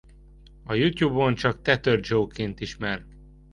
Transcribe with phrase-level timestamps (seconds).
[0.73, 3.03] YouTube-on csak ThatcherJoe-ként ismert.